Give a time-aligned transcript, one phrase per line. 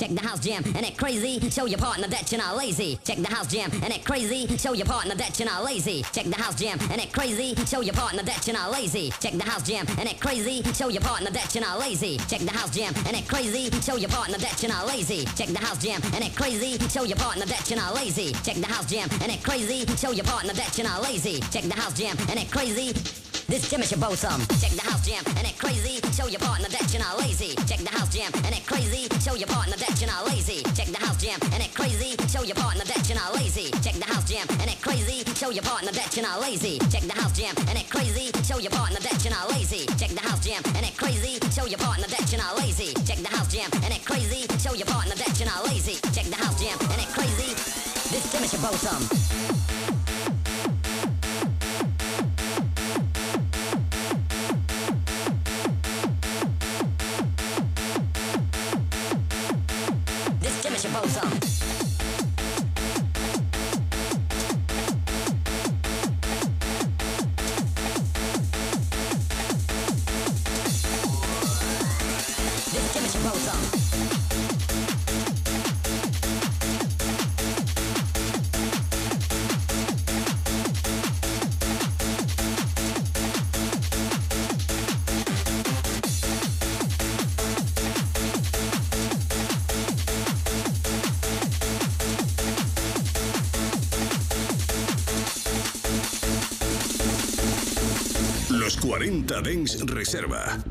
[0.00, 0.10] 40.
[0.10, 1.50] Check the house jam and it crazy.
[1.50, 2.98] Show your partner that you're not lazy.
[3.04, 4.46] Check the house jam and it crazy.
[4.56, 6.02] Show your partner that you're not lazy.
[6.12, 7.54] Check the house jam and it crazy.
[7.66, 9.10] Show your partner that you're not lazy.
[9.20, 10.62] Check the house jam and it crazy.
[10.72, 12.18] Show your partner that you're not lazy.
[12.28, 13.70] Check the house jam and it crazy.
[13.80, 15.24] Show your partner that you're not lazy.
[15.36, 16.78] Check the house jam and it crazy.
[16.88, 18.32] Show your partner that you're not lazy.
[18.44, 19.86] Check the house jam and it crazy.
[19.96, 21.40] Show your partner that you're not lazy.
[21.50, 23.29] Check the house jam and it crazy.
[23.50, 24.38] This Jim is your bosom.
[24.62, 25.98] Check the house jam and it crazy.
[26.14, 27.56] Show your partner that you're not lazy.
[27.66, 29.10] Check the house jam and it crazy.
[29.18, 30.62] Show your partner that you're not lazy.
[30.78, 32.14] Check the house jam and it crazy.
[32.30, 33.74] Show your partner that you're not lazy.
[33.82, 35.26] Check the house jam and it crazy.
[35.34, 36.78] Show your partner that you're not lazy.
[36.94, 38.30] Check the house jam and it crazy.
[38.46, 39.82] Show your partner that you're not lazy.
[39.98, 41.42] Check the house jam and it crazy.
[41.50, 42.94] Show your partner that you're not lazy.
[43.02, 44.46] Check the house jam and it crazy.
[44.62, 45.98] Show your partner that you're not lazy.
[46.14, 47.50] Check the house jam and it crazy.
[48.14, 49.69] This Jim is your bosom.
[60.82, 61.49] Motion Motion.
[98.70, 100.62] Los 40 Dens Reserva.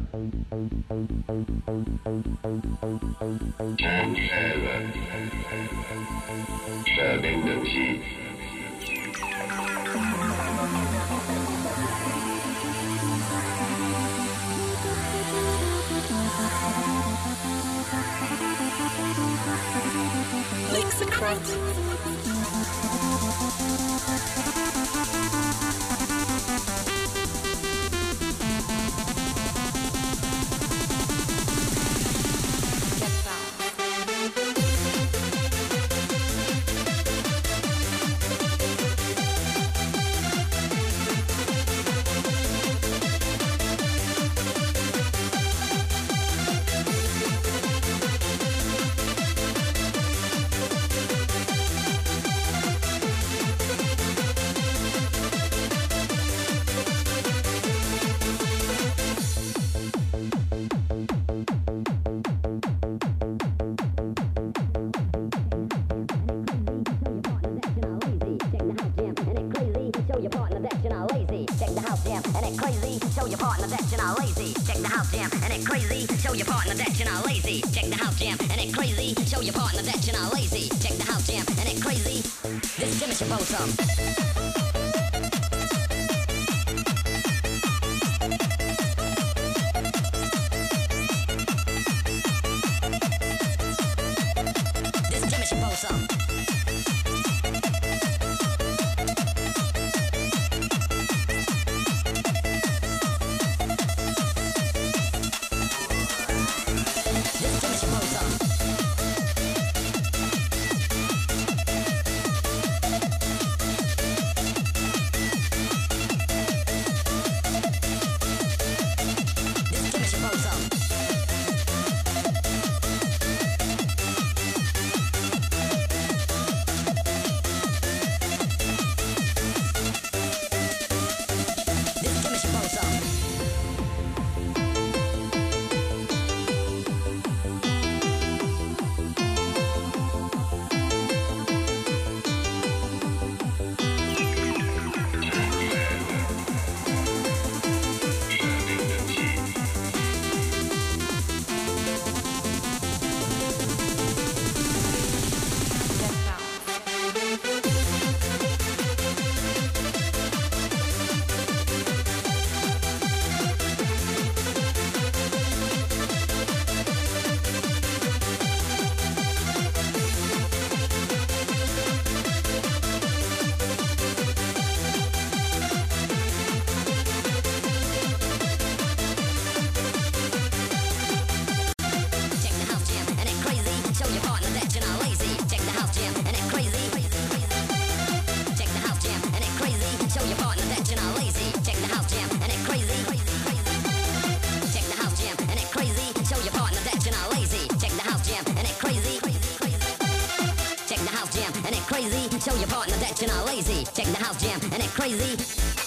[205.00, 205.36] crazy.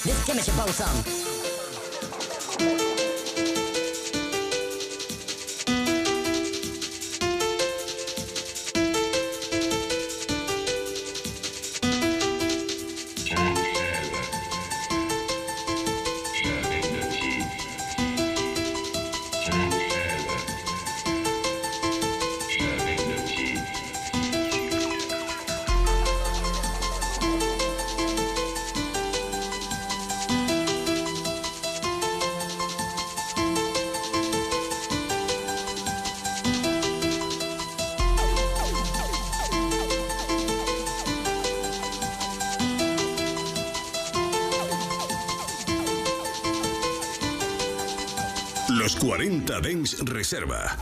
[0.05, 1.02] This chemist should blow some.
[49.43, 50.82] 40 Dens Reserva.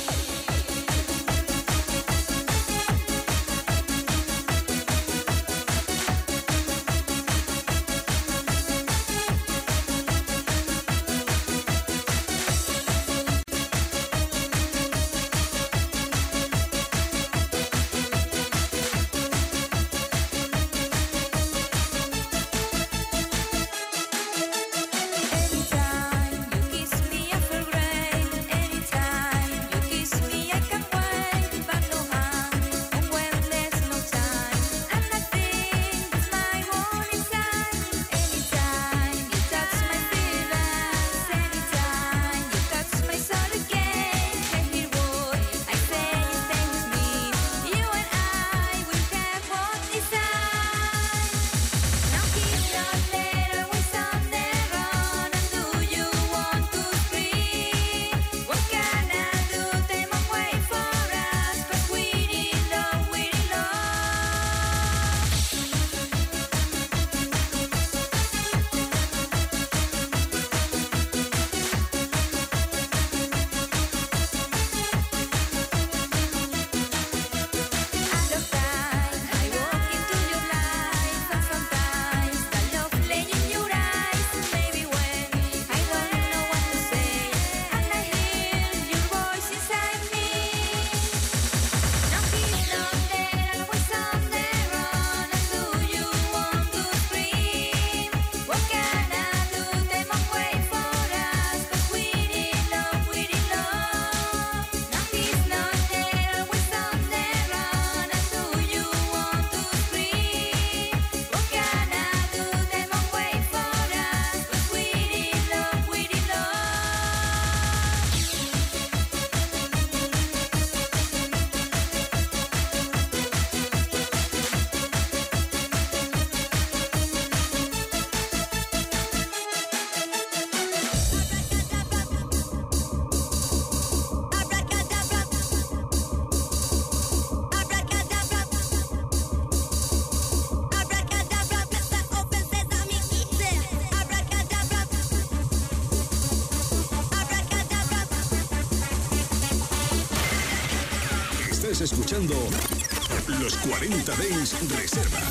[152.11, 155.30] Los 40 Days Reserva.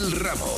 [0.00, 0.49] Abel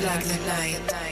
[0.00, 1.11] like the night.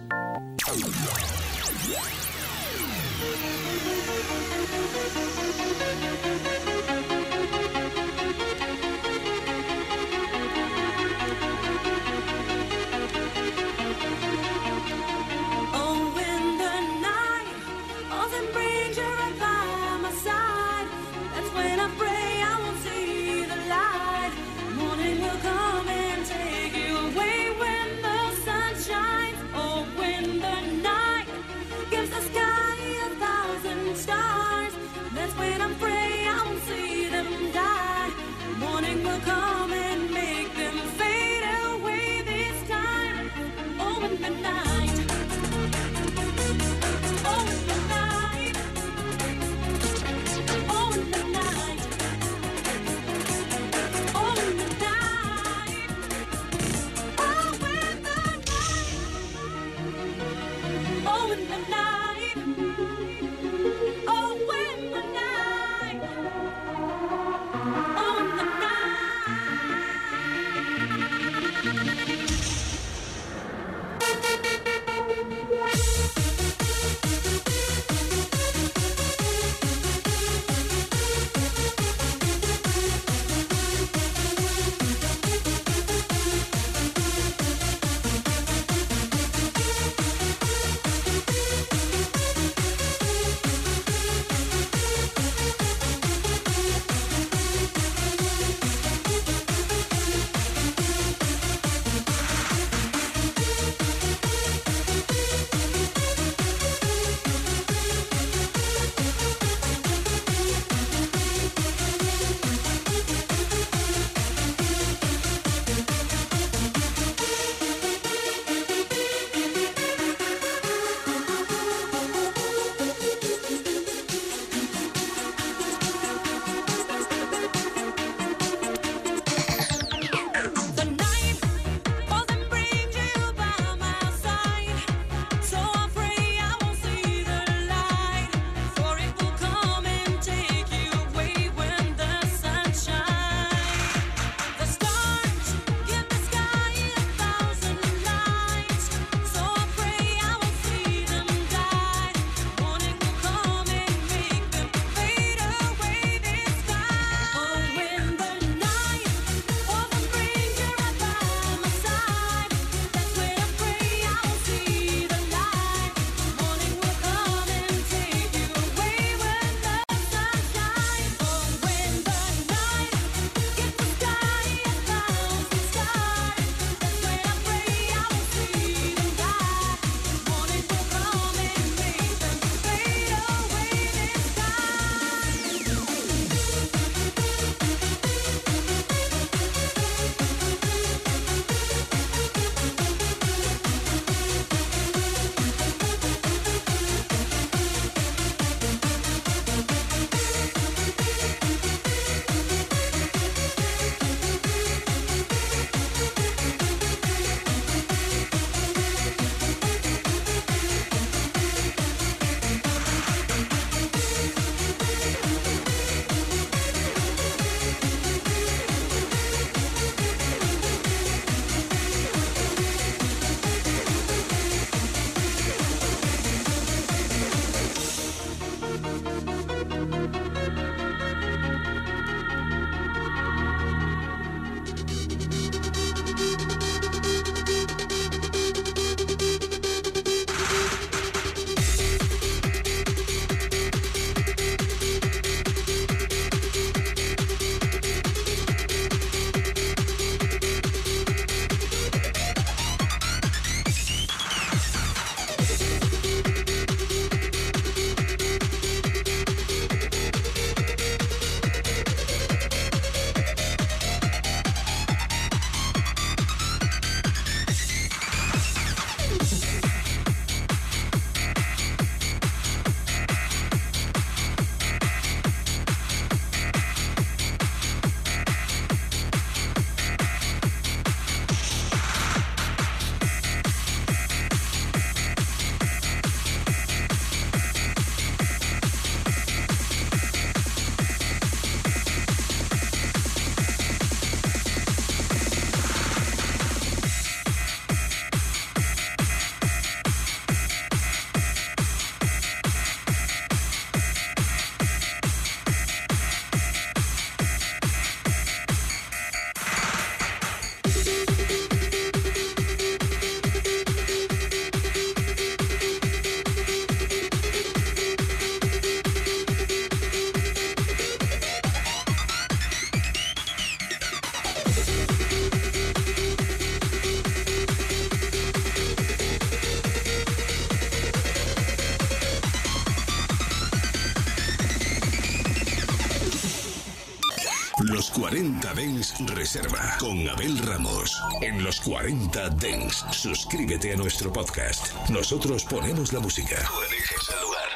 [339.07, 341.01] Reserva con Abel Ramos.
[341.21, 344.73] En los 40 Dens, suscríbete a nuestro podcast.
[344.89, 346.35] Nosotros ponemos la música.
[346.47, 347.49] Tú eliges el lugar.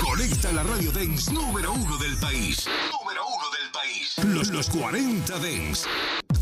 [0.00, 2.66] Conecta la radio Dens número uno del país.
[2.66, 4.14] Número uno del país.
[4.24, 5.86] Los, los 40 Dens.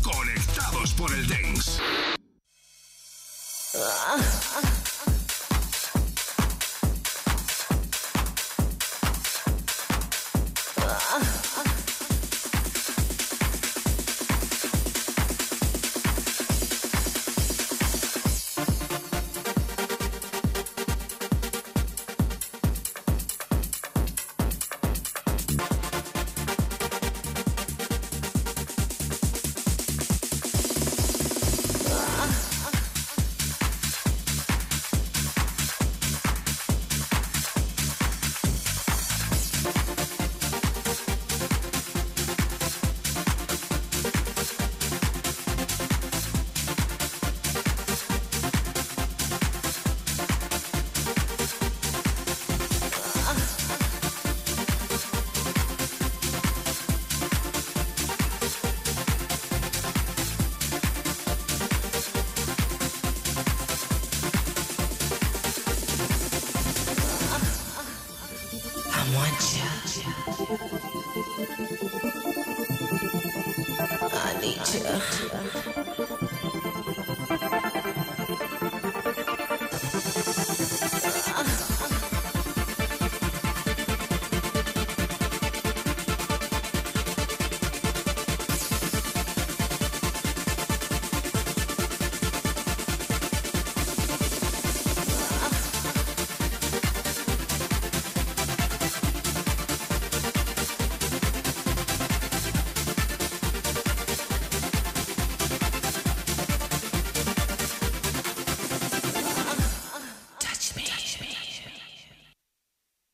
[0.03, 1.79] Conectados por el Dens.